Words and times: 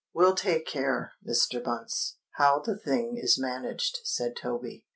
"We'll 0.15 0.33
take 0.33 0.65
care, 0.65 1.13
Mr. 1.23 1.63
Bunce, 1.63 2.17
how 2.37 2.57
the 2.57 2.75
thing 2.75 3.17
is 3.17 3.37
managed," 3.37 3.99
said 4.03 4.35
Toby. 4.35 4.83